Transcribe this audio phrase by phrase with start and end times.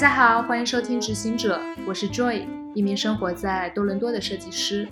[0.00, 4.88] 大家好，欢迎收听《执行者》，我是 Joy，一名生活在多伦多的设计师。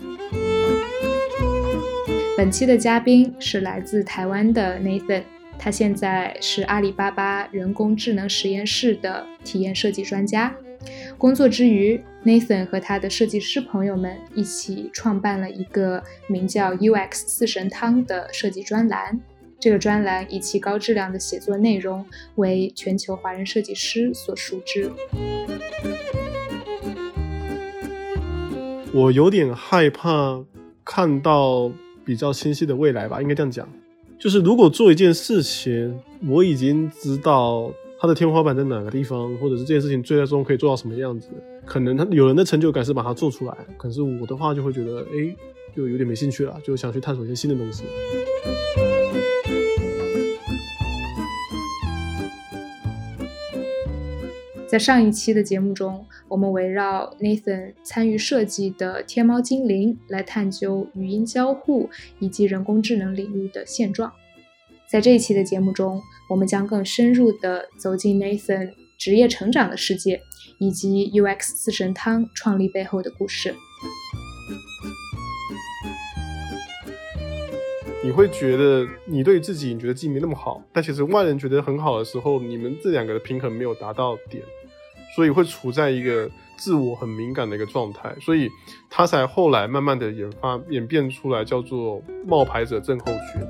[2.37, 5.23] 本期的嘉宾是来自台湾的 Nathan，
[5.59, 10.55] 他现在是阿里巴巴人工智能实验室的体验设计专家。
[11.17, 19.19] 工作之余，Nathan 和他的设计师朋友们一起创办了一个名叫 UX 四神汤的设计专栏。
[19.61, 24.91] 这个专栏以其高质量的写作内容为全球华人设计师所熟知。
[28.93, 30.45] 我有点害怕
[30.85, 31.71] 看到
[32.05, 33.69] 比较清晰的未来吧，应该这样讲。
[34.17, 41.29] 就是如果做一件事情，我已经知道它的天花板在哪个地方，或者是这件事情最终可以做到什么样子，
[41.65, 45.37] 可能他有人的成就感是把它做出来，可是我的话就会觉得，哎，
[45.75, 47.83] 就有点没兴趣了，就想去探索一些新的东西。
[54.69, 61.89] 在上一期的节目中，我们围绕 Nathan 参与设计的天猫精灵来探究语音交互
[62.19, 64.13] 以及人工智能领域的现状。
[64.87, 70.21] 在这一期的节目中，我们将更深入地走进 Nathan 职业成长的世界，
[70.59, 73.55] 以及 UX 四神汤创立背后的故事。
[78.05, 84.43] 你会觉得你对自己，你觉得自己没那么好，但其实外人觉得很好的时候，你们这两个的平衡没有达到点。
[85.19, 88.49] 所以会处在一个自我很敏感的一个状态，所以
[88.89, 93.43] 他才后来慢慢的研发演变出来叫做冒牌者症候群。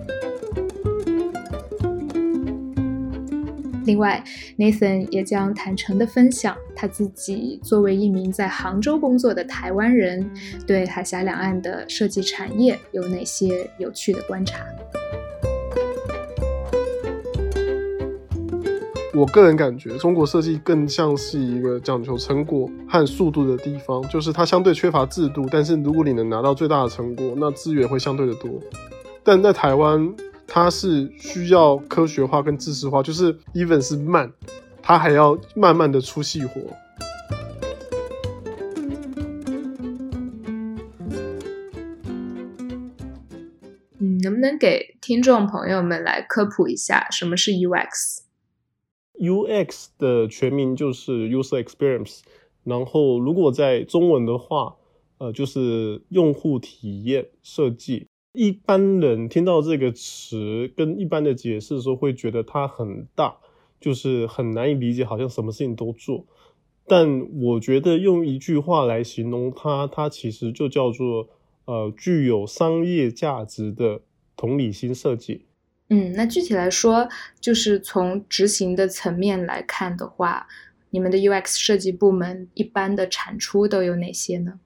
[3.85, 4.25] 另外
[4.57, 10.31] ，Nathan 也将坦诚的分享他自己作为一名在杭州工作的台湾人，
[10.67, 14.65] 对海峡两岸的设计产业有哪些有趣的观察。
[19.19, 25.45] 我个人感觉，中国设计更像是一个讲求成果和速度的地方，就是它相对缺乏制度。
[25.51, 28.49] 但是如果你能拿到最大的成果，那资源会相对的多。
[29.25, 30.15] 但在台湾，
[30.47, 34.33] 它是需要科学化跟知识化，就是 even 是慢，
[34.81, 36.61] 它还要慢慢的出细活。
[43.99, 48.28] 嗯，能不能给听众朋友们来科普一下什么是 UX？
[49.19, 52.21] UX 的全名就是 User Experience，
[52.65, 54.77] 然后如果在中文的话，
[55.19, 58.07] 呃，就是用户体验设计。
[58.33, 63.37] 一般人听到这个词跟一般的解释的时候，会觉得它很大，
[63.81, 66.25] 就是很难以理解，好像什么事情都做。
[66.87, 71.29] 但我觉得用一句话来形容它，它其实就叫做
[71.65, 74.03] 呃具有商业价值的
[74.37, 75.47] 同理心设计。
[75.91, 77.09] 嗯，那具体来说，
[77.41, 80.47] 就是从执行的层面来看的话，
[80.91, 84.61] 你们的 UX 设计部门一般的产出都有哪些呢？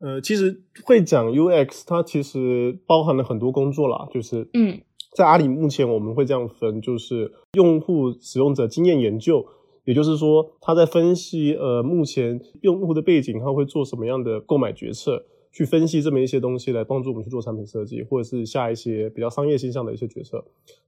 [0.00, 4.82] 呃，其实会讲 UX，它其实包含了很多工作啦，就是嗯，
[5.16, 9.46] 在阿里目前我们会这样分，就是用户使用者经验研究，
[9.84, 15.24] 也就是说他在分析呃目前用户的背景，他会做什么样的购买决策。
[15.52, 20.44] 去分析这么一些东西来帮助我们去做产品设计，或者是下一些比较商业倾向的一些决策。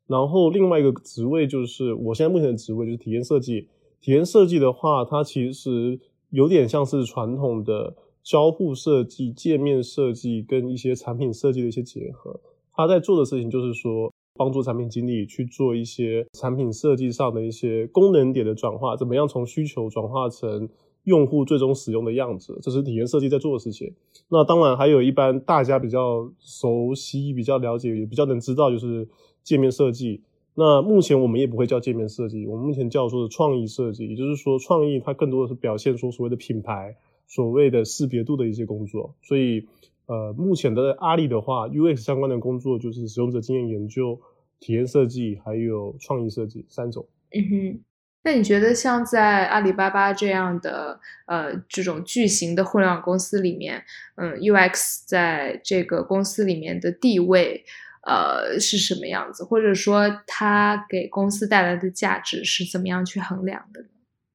[0.06, 3.68] 然后另外一个职位就是我现在目前的职位就是体验设计。
[4.00, 5.98] 体验设计的话，它其实
[6.30, 12.40] 有点像是传统的交互设计、界面设计跟一些产品设计的一些结合。
[12.74, 20.68] 他在做的事情就是说，帮助产品经理去做一些产品设计上的一些功能点的转化，怎么样从需求转化成。
[21.04, 23.94] 用户最终使用的样子，这是体验设计在做的事情。
[24.28, 29.06] 那当然还有一般大家比较熟悉、比较了解、也比较能知道，就是
[29.42, 30.22] 界面设计。
[30.54, 34.08] 那目前我们也不会叫界面设计，我们目前叫做的创意设计。
[34.08, 39.14] 也就是说，创意它更多的是表现出所谓的品牌、所谓的识别度的一些工作。
[39.20, 39.66] 所以，
[40.06, 44.20] 呃，目前的阿里的话，UX 相关的工作就是使用者经验研究、
[44.60, 47.06] 体验设计还有创意设计三种。
[47.30, 47.80] 嗯哼。
[48.26, 53.84] 那你觉得像在阿里巴巴这样的呃这种巨型的互联网公司里面，
[54.16, 57.62] 嗯，UX 在这个公司里面的地位
[58.06, 63.84] 呃是什么样子，或者说它给公司带来的价值是怎么样去衡量的？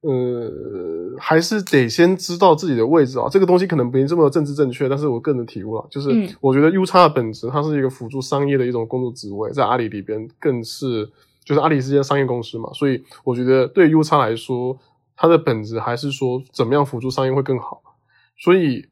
[0.02, 3.26] 呃，还是得先知道自己的位置啊。
[3.28, 6.08] 这个东西可能不这么政治正确，但是我个人的体悟啊，就是
[6.40, 11.10] 我觉得 U 叉的本质，它是一个辅助商业的一种工作职位，在阿里里边更是。
[11.50, 14.78] 就是阿里是间商业公司嘛，所以我觉得对 U 叉来说，
[15.16, 17.82] 它的本质还是说怎么样辅助商业会更好。
[18.38, 18.86] 所以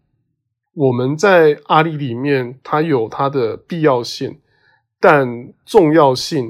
[0.74, 4.40] 我们在阿里里面，它有它的必要性，
[4.98, 6.48] 但重要性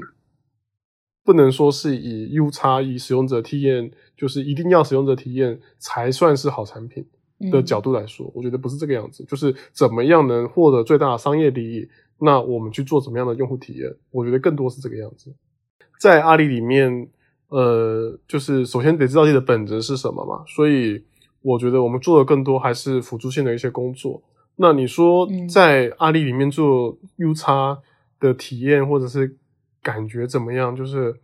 [1.23, 7.05] 不能说是以 U 差以使用者体验，就是一定要使用者体验才算是好产品
[7.51, 9.23] 的角度来说，我觉得不是这个样子。
[9.25, 11.87] 就是怎么样能获得最大的商业利益，
[12.19, 15.31] 那我们去做怎么样的用户体验，我觉得更多是这个样子。
[15.99, 17.07] 在阿里里面，
[17.49, 21.03] 呃，就是首先得知道自己的本质是什么嘛，所以
[21.41, 24.23] 我觉得我们做的更多还是辅助性的一些工作。
[24.55, 27.77] 那你说在阿里里面做 U 叉
[28.19, 29.35] 的体验或者是
[29.83, 30.75] 感觉怎么样？
[30.75, 31.15] 就是，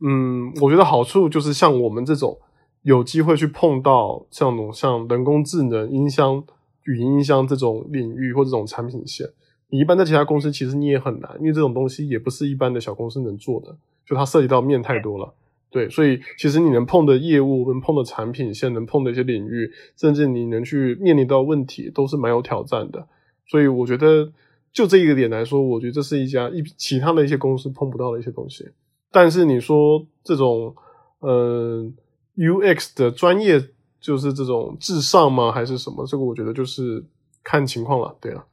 [0.00, 2.38] 嗯，我觉得好处就是像我们这种
[2.82, 6.42] 有机会去碰到像那种像人工智能、音箱、
[6.84, 9.26] 语音音箱这种领域或这种产品线，
[9.68, 13.76] 你一般在其他公司其实你也很难，因为这种东西也不是一般的小公司能做的，
[14.10, 15.32] 就它涉及到面太多了。
[15.70, 23.06] 对，所以其实你能碰的业务、能碰的产品线、能碰的一些领域，甚至你能去面临到问题，都是蛮有挑战的。
[23.46, 24.32] 所以我觉得，
[24.72, 28.68] 就这一个点来说，我觉得这是一家一其他的一些公司碰不到的一些东西。
[29.12, 30.74] 但是你说这种
[31.20, 31.88] 呃
[32.36, 33.64] UX 的专业，
[34.00, 35.52] 就是这种至上吗？
[35.52, 36.04] 还是什么？
[36.04, 37.04] 这个我觉得就是
[37.44, 38.16] 看情况了。
[38.20, 38.44] 对了。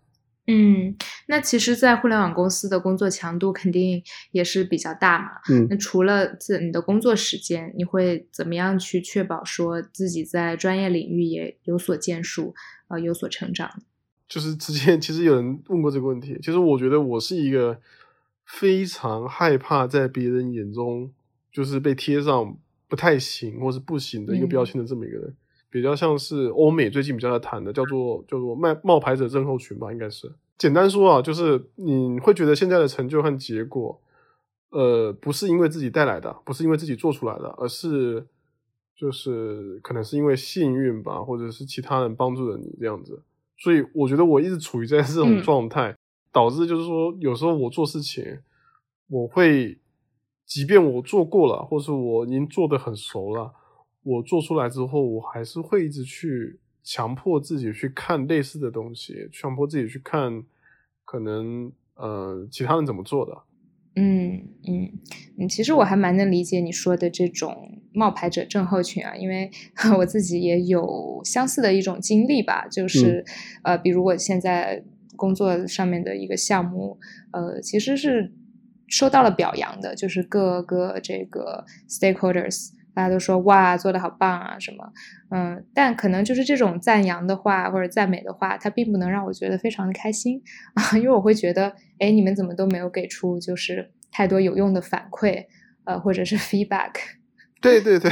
[0.50, 0.96] 嗯，
[1.28, 4.02] 那其实，在互联网公司的工作强度肯定
[4.32, 5.32] 也是比较大嘛。
[5.50, 12.56] 嗯，那除了自你的工作时间，你会怎么样去确保说自己在专业领域也有所建树，
[12.88, 13.70] 呃，有所成长？
[14.30, 17.80] 就是之前其实有人问过这个问题，其实我觉得我是一个
[18.46, 21.12] 非常害怕在别人眼中
[21.52, 22.58] 就是被贴上
[22.88, 25.36] 不太行或是不行的一个标签的这么一个人。
[25.70, 34.02] 比较像是欧美最近比较在谈的，叫做叫做卖冒牌者症候群吧，应该是简单说啊，就是你会觉得现在的成就和结果，
[34.70, 38.26] 呃，不是因为自己带来的，不是因为自己做出来的，而是
[38.96, 43.22] 就是可能是因为幸运吧，或者是其他人帮助了你这样子。
[43.60, 45.96] 所以我觉得我一直处于在这种状态，
[46.32, 48.40] 导致就是说有时候我做事情，
[49.10, 49.78] 我会
[50.46, 53.54] 即便我做过了，或是我已经做的很熟了。
[54.10, 60.42] 我做出来之后，我还是会一直去强迫自己去看类似的东西，强迫自己去看
[61.04, 63.32] 可能呃其他人怎么做的。
[64.00, 64.92] 嗯嗯
[65.40, 69.52] 嗯，其实我还蛮能理解你说的这种冒牌者症候群啊，因为
[69.98, 73.26] 我自己也有相似的一种经历吧，就是
[73.64, 74.84] 呃，比如我现在
[75.16, 76.98] 工作上面的一个项目，
[77.32, 78.32] 呃，其实是
[78.88, 82.77] 受到了表扬的，就是各个这个 stakeholders。
[82.98, 84.92] 大家都说哇，做的好棒啊，什么，
[85.30, 90.42] 嗯，但可能就是这种赞扬的话或者赞美的话，它并不能让我觉得非常的开心
[90.74, 95.46] 啊， 因为我会觉得，哎，你们怎么都没有给出就是太多有用的反馈，
[95.84, 96.94] 呃，或者是 feedback。
[97.62, 98.12] 对对对，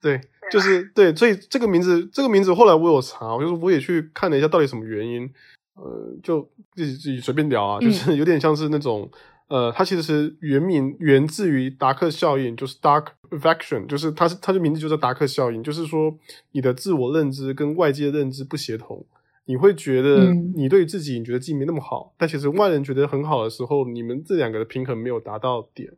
[0.00, 0.20] 对，
[0.52, 5.28] 就是对，所以这个名字，这个名字后来我有查，我就是我也去看了一下到底什么原因，
[5.74, 9.10] 呃，就自己自己随便聊啊，就是有点像是那种。
[9.48, 16.18] 呃，它其实是原名源自于达克效应，就是 Dark Affection，就是它是它的名字就叫达克效应，就是说
[16.52, 19.06] 你的自我认知跟外界认知不协同，
[19.44, 25.92] 你会觉得你对自己你觉得自己没那么好，但其实外人觉得很好的时候，你们这两个的平衡没有达到点，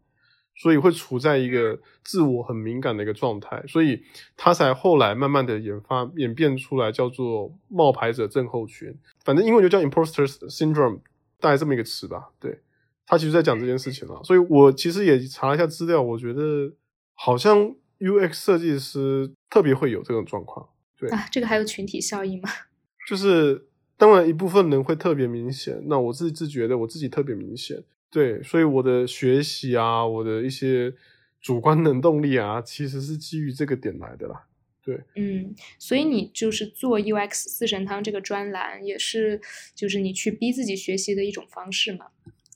[0.57, 4.03] 所以会处在一个自我很敏感的一个状态，所以
[4.37, 8.93] 它才后来慢慢的演发演变出来叫做冒牌者症候群，
[9.25, 10.99] 反正英文就叫 Imposter Syndrome，
[11.39, 12.61] 大概这么一个词吧，对。
[13.07, 16.75] 他其实在讲这件事情了，所以我其实也查了一下资料，我觉得
[17.15, 20.69] 好像 UX 设计师特别会有这种状况。
[20.99, 22.49] 对啊，这个还有群体效应吗？
[23.09, 27.85] 就是当然一部分人会特别明显，那我自自觉得我自己特别明显。
[28.11, 30.93] 对，所以我的学习啊，我的一些
[31.41, 34.47] 主观能动力啊，其实是基于这个点来的啦。
[34.83, 39.41] 对，嗯，所以你就是做 UX 四神汤这个专栏，也是
[39.75, 42.07] 就是你去逼自己学习的一种方式嘛？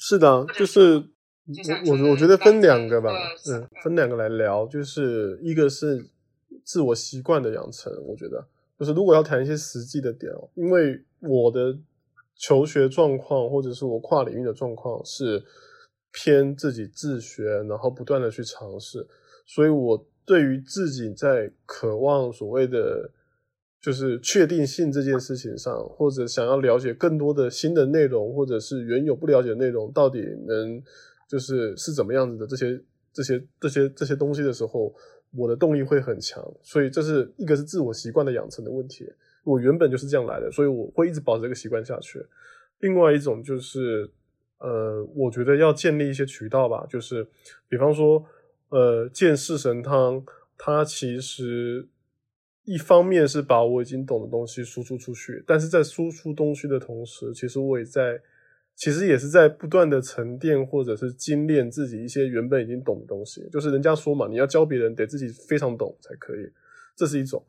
[0.02, 0.80] 是的，就是
[1.86, 3.10] 我我我觉得分两个吧，
[3.50, 6.06] 嗯，分两个来聊，就是一个是
[6.64, 11.78] 自我习惯的养成，我觉得就是如果要谈一些实际的点哦，因为我的
[12.34, 15.44] 求学状况或者是我跨领域的状况是
[16.10, 19.06] 偏自己自学，然后不断的去尝试，
[19.44, 23.10] 所以我对于自己在渴望所谓的。
[23.80, 30.82] 就是确定性这件事情上，或者想要了解更多的新的内容，或者是原有不了解的内容，到底能
[31.26, 32.78] 就是是怎么样子的这些
[33.10, 34.94] 这些这些这些东西的时候，
[35.34, 36.46] 我的动力会很强。
[36.62, 39.10] 所以这是一个是自我习惯的养成的问题。
[39.44, 42.22] 我原本就是这样来的，所以我会一直保持这个习惯下去。
[42.80, 44.10] 另外一种就是，
[44.58, 47.26] 呃，我觉得要建立一些渠道吧，就是
[47.66, 48.22] 比方说，
[48.68, 50.22] 呃，见四神汤，
[50.58, 51.88] 它其实。
[52.64, 58.20] 一方面是把我已经懂的东西输出出去，但是在输出东西的同时，其实我也在
[58.76, 63.48] 其实也是在不断的沉淀或者是精炼自己一些原本已经懂的东西。
[63.50, 66.50] 就是人家说嘛，你要教别人得自己非常懂才可以，
[66.96, 67.44] 这是一种。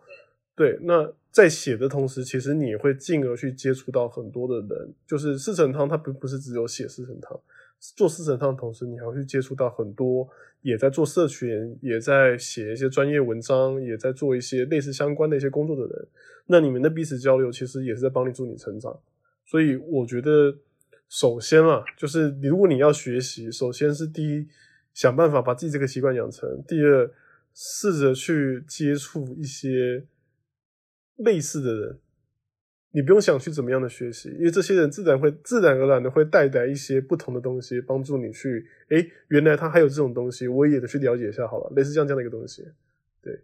[0.55, 4.93] 对，那在写的同时，其实你会进而去接触到很多的人。
[5.07, 7.39] 就是四神汤，它不不是只有写四神汤，
[7.95, 10.29] 做四神汤的同时，你还会去接触到很多
[10.61, 16.07] 也在做社群、也在写一些专业文章、也在做一些类似相关的一些工作的人。
[16.45, 18.99] 那你们的彼此交流，其实也是在帮你助你成长。
[19.45, 20.55] 所以我觉得，
[21.09, 24.47] 首先啊，就是如果你要学习，首先是第一，
[24.93, 27.11] 想办法把自己这个习惯养成；第二，
[27.53, 30.05] 试着去接触一些。
[31.17, 31.99] 类似的人，
[32.93, 42.67] 你不用想去怎么样的学习，因为这些人自然会自然而然的会带来一些不同的东西，帮助你去，哎，原来他还有这种东西，我也得去了解一下，好了，类似像这样的一个东西，
[43.21, 43.39] 对。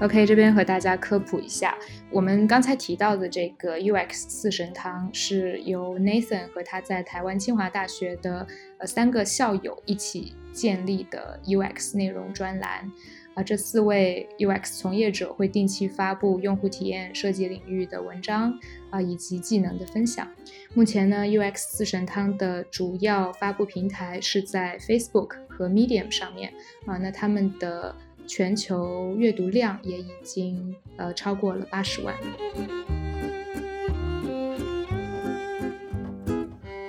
[0.00, 1.76] OK，这边和大家科普一下，
[2.10, 8.46] 我们刚才提到的这个 UX 四神汤是由 Nathan 和他在台湾清华大学的
[8.78, 12.90] 呃三个校友一起建立的 UX 内容专栏。
[13.34, 18.52] 啊，这四位 UX 从业者会定期发布用户体验设计领域的文章
[18.90, 20.26] 啊，以及技能的分享。
[20.74, 26.52] 目前呢，UX 四神汤的主要发布平台是在 Facebook 和 Medium 上面
[26.86, 27.94] 啊，那他们的。
[28.26, 32.14] 全球阅读量也已经呃超过了八十万。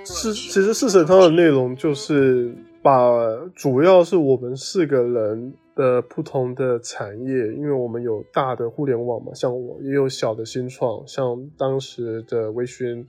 [0.06, 3.12] 是，其实四神汤的内容就是把
[3.54, 13.06] 主要是我们四个人的不同的产业，因为我们有大的互联网嘛，像我也有小的新创，像当时的微醺，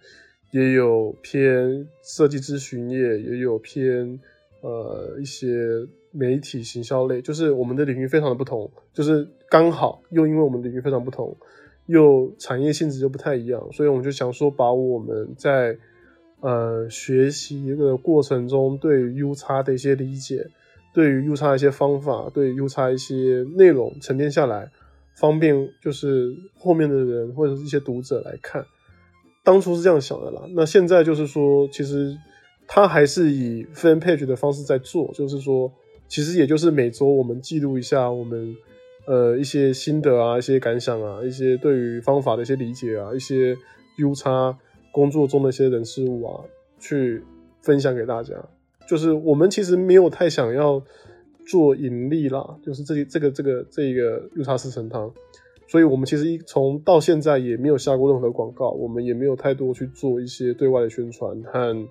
[0.51, 4.21] 也有偏设计咨询业，也有偏
[4.61, 5.87] 呃一些。
[6.13, 11.37] 媒体行销类，就是我们的领域非常的不同，就是刚好又因为我们领域非常不同，
[11.85, 15.77] 又产业性质就不太一样，所以我们就想说，把我们在
[16.41, 20.49] 呃学习的过程中对于 U 叉的一些理解，
[20.97, 24.71] 对于 U 叉一些方法，对 U 叉一些内容沉淀下来，
[25.15, 28.65] 方便就是后面的人或者是一些读者来看。
[29.45, 32.17] 当初是这样想的啦，那现在就是说，其实
[32.67, 35.71] 他还是以 fan page 的方式在做，就是说。
[36.09, 38.55] 其实也就是每周我们记录一下我们
[39.09, 43.57] 呃一些心得啊，一些感想啊，一些对于方法的一些理解啊，一些
[43.99, 44.57] U 差
[44.93, 46.45] 工作中的一些人事物啊，
[46.79, 47.25] 去
[47.61, 48.35] 分享给大家。
[48.89, 50.83] 就是我们其实没有太想要
[51.47, 55.13] 做盈利啦，就是这这个这个这个 U 差四神汤，
[55.69, 61.89] 所以我们其实一从到现在也没有下过任何广告，我们也没有太多去做一些对外的宣传和。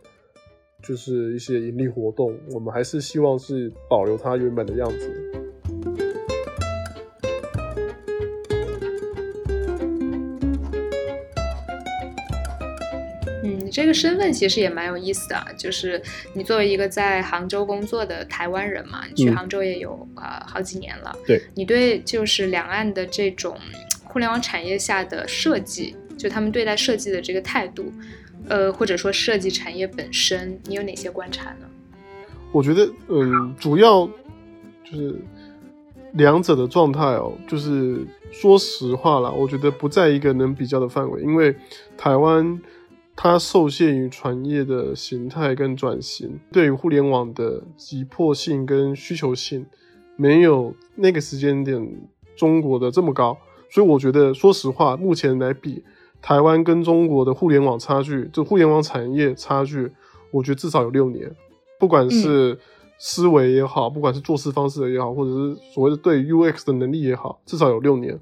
[0.84, 5.45] 就是一些盈利活动，我们还是希望是保留它原本的样子。
[13.46, 16.02] 嗯，你这个身份其实也蛮有意思的，就是
[16.34, 21.16] 你作为一个在杭州工作的台湾人嘛，你去杭州也有啊好几年了。
[21.26, 23.58] 对，你对就是两岸的这种
[24.04, 27.92] 互联网产业下的设计，就他们对待设计的这个态度。
[28.48, 31.66] 呃，或者说设计产业本身，你有哪些观察呢？
[32.52, 34.06] 我觉得，嗯，主要
[34.84, 35.16] 就是
[36.14, 41.56] 两者的状态哦，就是说实话啦，我觉得不在一个能比较的范围，因为
[41.98, 42.62] 台湾
[43.16, 49.66] 它受限于传业的形态跟转型，对于互联网的急迫性跟需求性，
[50.16, 53.38] 没有那个时间点中国的这么高，
[53.70, 55.84] 所以我觉得，说实话，目前来比。
[56.22, 59.92] 台湾跟中国的互联网差距，就互联网产业差距，
[60.32, 61.32] 我觉得至少有六年。
[61.78, 62.58] 不管是
[62.98, 68.20] 思维也好，不管是做事方式也好，或者是所谓的对 UX 的能力也好，至少有六年。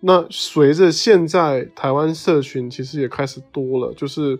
[0.00, 4.38] 那随着现在台湾社群其实也开始多了，就是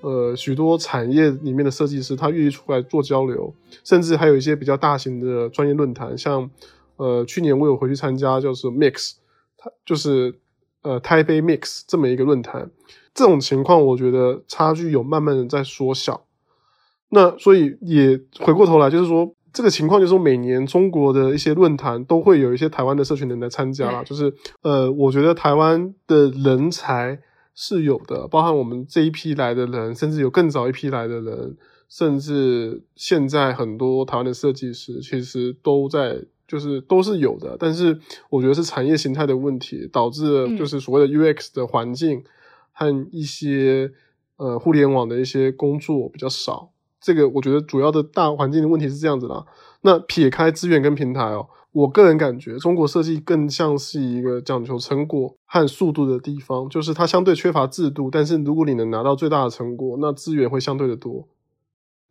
[0.00, 3.54] 呃许多产业里面的设计师他愿意出来做交流，
[3.84, 6.50] 甚至还有一些比较大型的专业论坛，像
[6.96, 9.12] 呃去年我有回去参加，就是 Mix，
[9.56, 10.38] 它就是。
[10.82, 12.70] 呃，台北 Mix 这么一个论坛，
[13.12, 16.24] 这种情况我觉得差距有慢慢的在缩小。
[17.10, 24.02] 那所以也回过头来，就是说这个情况，就是说每年中国的一些论坛都会有一些台湾的社群人来参加啦。
[24.04, 27.18] 就是呃，我觉得台湾的人才
[27.54, 31.56] 是有的，包含我们这一批来的人，甚至有更早一批来的人，
[31.88, 36.24] 甚至现在很多台湾的设计师其实都在。
[36.50, 37.96] 就是都是有的，但是
[38.28, 42.24] 我觉得是产业形态的问题，导致就是所谓的 UX 的环境
[42.72, 43.88] 和一些
[44.36, 49.44] 呃互联网的一些工作比较少，这个我觉得主要的大环境的问题是这样子啦。
[49.82, 61.26] 那撇开资源跟平台哦，我个人感觉中国设计更像是一个讲求成果和速度的地方，就是它相对缺乏制度，但是如果你能拿到最大的成果，那资源会相对的多。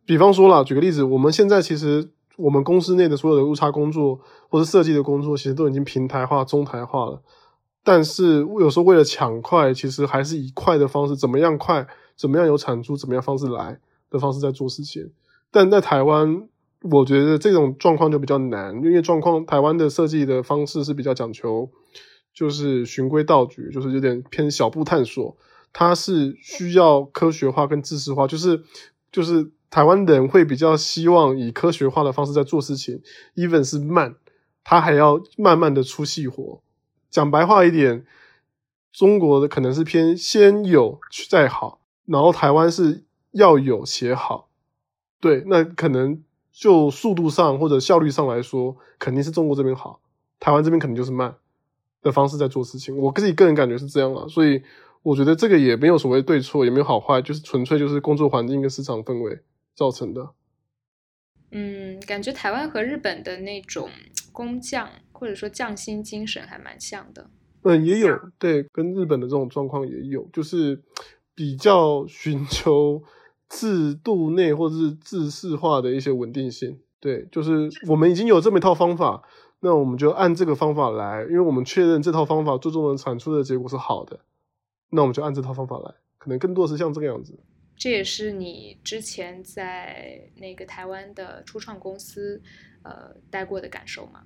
[0.04, 4.18] 比方说啦，举个例子，我们现在其实我们公司内的所有的误差工作
[4.48, 7.22] 或者设计的工作，其实都已经平台化、中台化了。
[7.84, 13.78] 但是有时候为了抢快，其实还是以快的方式，怎么样快，怎么样有产出，怎么样方式来
[14.10, 15.10] 的方式在做事情。
[15.50, 16.48] 但在台湾，
[16.82, 21.70] 我觉得这种状况就比较难，因为状况台湾的设计的方式是比较讲求，
[22.32, 25.36] 就是循规蹈矩，就是有点偏小步探索。
[25.72, 28.60] 它是需要科学化跟知识化，就是
[29.12, 33.00] 就是台湾人会比较希望以科学化的方式在做事情
[33.36, 34.16] ，even 是慢，
[34.64, 36.60] 他还要慢慢的出细活。
[37.08, 38.04] 讲白话一点，
[38.92, 40.98] 中国的可能是偏先有
[41.28, 44.48] 再好，然后台湾是要有写好。
[45.20, 46.22] 对，那可能
[46.52, 50.00] 就速度上或者效率上来说，肯定是中国这边好，
[50.38, 51.36] 台湾这边可能就是慢
[52.02, 52.96] 的方式在做事情。
[52.96, 54.62] 我自己个人感觉是这样啊，所以。
[55.02, 59.40] 我觉得这个也没有所谓对错，也没有好坏，就是纯粹就是工作环境跟市场氛围
[59.74, 60.34] 造成的。
[61.52, 63.88] 嗯，感觉台湾和日本的那种
[64.30, 67.30] 工匠或者说匠心精神还蛮像的。
[67.62, 70.82] 嗯，也有对，跟日本的这种状况也有，就是
[71.34, 73.02] 比较寻求
[73.50, 76.80] 制度内或者是制式化的一些稳定性。
[76.98, 79.22] 对，就是我们已经有这么一套方法，
[79.60, 84.20] 那我们就按这个方法来，因为我们确认这套方法最终能产出的结果是好的。
[84.90, 87.38] 那我们就按这套方法来，可能更多是像这个样子。
[87.76, 92.42] 这也是你之前在那个台湾的初创公司，
[92.82, 94.20] 呃，待过的感受吗？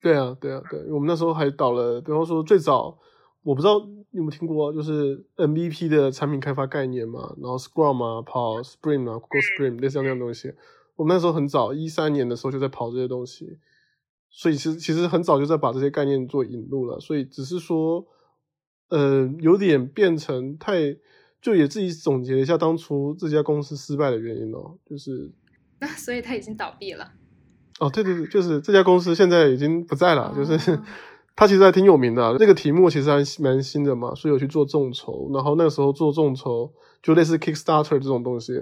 [0.00, 0.80] 对啊，对啊，对。
[0.92, 2.96] 我们那时候还导了，比方说最早，
[3.42, 3.78] 我不知道
[4.10, 10.52] 你有没有听过，就是 MVP 的产品开发概念嘛，然后 Scrum 啊，跑 Spring 啊，Google Spring 类似这样东西。
[10.96, 13.58] 我们那时候很早，一三年的时候就在跑这些东西，
[14.28, 18.06] 所以其实其实很早就在把这些概念做引入了，所以只是说。
[18.92, 20.96] 呃，有点变成太，
[21.40, 25.30] 就也自己总结一下当初这家公司失败的原因哦，就是，
[25.78, 27.12] 那所以他已经倒闭了。
[27.78, 30.76] 哦，对对对，就是这家公司现在已经不在了，就是
[31.40, 36.70] 他其实还挺有名的，这个题目其实还蛮新的嘛，所以有去做众筹，然后那个时候做众筹
[37.02, 38.52] 就类似 Kickstarter 这种东西，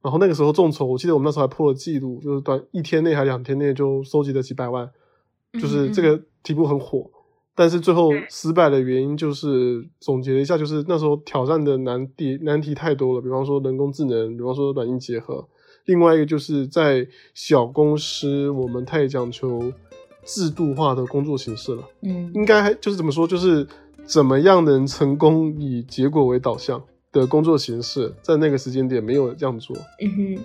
[0.00, 4.88] 然后那个时候众筹，我记得我们那时候还破了记录，就是短一天内还两天内就收集了几百万，
[5.54, 7.10] 就是这个题目很火。
[7.56, 13.20] 但是最后失败的原因就是总结了一下，就是那时候挑战的难题难题太多了。
[13.20, 15.48] 比方说人工智能，比方说软硬结合。
[15.86, 19.72] 另外一个就是在小公司，我们太讲求
[20.30, 21.82] 制度化的工作形式了。
[22.02, 23.66] 嗯，应该就是怎么说，就是
[24.04, 29.76] 怎么样能成功以结果为导向的工作形式，在那个时间点没有这样做。
[30.00, 30.42] 嗯哼，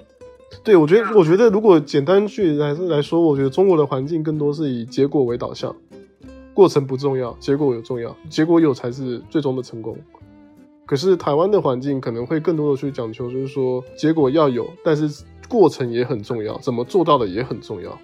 [0.63, 5.75] 对我觉得，我觉得如果简单去来来说，我觉得中国的环境更多是以结果为导向。
[6.55, 9.95] 过程不重要，结果有重要，结果有才是最终的成功。
[10.87, 17.97] 可是台湾的环境可能会更多的去讲求，就是说结果要有，但是过程也很重要，怎么做到的也很重要。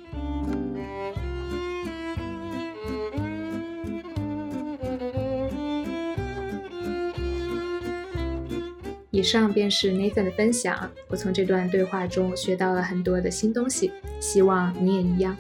[9.12, 15.36] 以上便是 Nathan 的分享，我从这段对话中学到了很多的新东西，希望你也一样。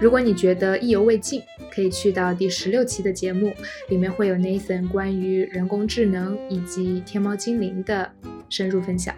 [0.00, 3.52] 如果你觉得意犹未尽，可以去到第十六期的节目，
[3.90, 8.10] 里面会有 Nathan 关于人工智能以及天猫精灵的
[8.48, 9.14] 深入分享。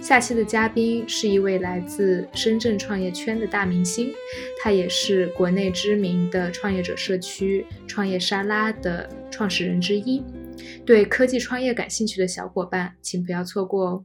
[0.00, 4.12] 下期的嘉宾是一位来自深圳创业圈的大明星，
[4.60, 10.22] 他也是国内知名的创业者社区创业沙拉的创始人之一。
[10.84, 14.04] 对科技创业感兴趣的小伙伴，请不要错过哦。